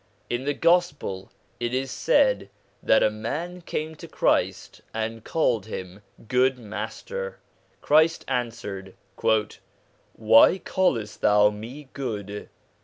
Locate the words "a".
3.03-3.11